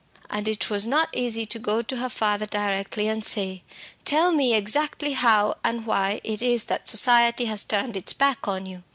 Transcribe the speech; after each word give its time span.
And 0.31 0.47
it 0.47 0.67
was 0.71 0.87
not 0.87 1.09
easy 1.13 1.45
to 1.45 1.59
go 1.59 1.83
to 1.83 1.97
her 1.97 2.09
father 2.09 2.47
directly 2.47 3.07
and 3.07 3.23
say, 3.23 3.61
"Tell 4.03 4.31
me 4.31 4.55
exactly 4.55 5.11
how 5.13 5.57
and 5.63 5.85
why 5.85 6.21
it 6.23 6.41
is 6.41 6.65
that 6.65 6.87
society 6.87 7.45
has 7.45 7.63
turned 7.63 7.95
its 7.95 8.11
back 8.13 8.39
upon 8.39 8.65
you." 8.65 8.81